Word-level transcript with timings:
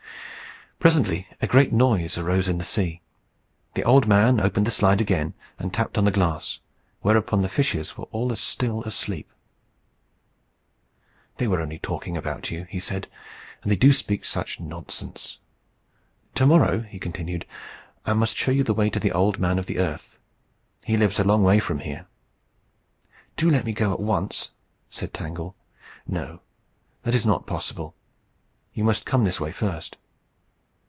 Presently 0.83 1.27
a 1.39 1.45
great 1.45 1.71
noise 1.71 2.17
arose 2.17 2.47
in 2.49 2.57
the 2.57 2.63
sea. 2.63 3.03
The 3.75 3.83
old 3.83 4.07
man 4.07 4.39
opened 4.39 4.65
the 4.65 4.71
slide 4.71 4.99
again, 4.99 5.35
and 5.59 5.71
tapped 5.71 5.95
on 5.95 6.05
the 6.05 6.11
glass, 6.11 6.59
whereupon 7.01 7.43
the 7.43 7.49
fishes 7.49 7.95
were 7.95 8.05
all 8.05 8.31
as 8.31 8.39
still 8.39 8.81
as 8.87 8.95
sleep. 8.95 9.31
"They 11.37 11.47
were 11.47 11.61
only 11.61 11.77
talking 11.77 12.17
about 12.17 12.49
you," 12.49 12.65
he 12.67 12.79
said. 12.79 13.07
"And 13.61 13.71
they 13.71 13.75
do 13.75 13.93
speak 13.93 14.25
such 14.25 14.59
nonsense! 14.59 15.37
To 16.33 16.47
morrow," 16.47 16.79
he 16.79 16.97
continued, 16.97 17.45
"I 18.03 18.13
must 18.13 18.35
show 18.35 18.49
you 18.51 18.63
the 18.63 18.73
way 18.73 18.89
to 18.89 18.99
the 18.99 19.11
Old 19.11 19.37
Man 19.37 19.59
of 19.59 19.67
the 19.67 19.77
Earth. 19.77 20.17
He 20.83 20.97
lives 20.97 21.19
a 21.19 21.23
long 21.23 21.43
way 21.43 21.59
from 21.59 21.81
here." 21.81 22.07
"Do 23.37 23.51
let 23.51 23.65
me 23.65 23.73
go 23.73 23.93
at 23.93 23.99
once," 23.99 24.53
said 24.89 25.13
Tangle. 25.13 25.55
"No. 26.07 26.41
That 27.03 27.13
is 27.13 27.23
not 27.23 27.45
possible. 27.45 27.93
You 28.73 28.83
must 28.83 29.05
come 29.05 29.25
this 29.25 29.39
way 29.39 29.51
first." 29.51 29.97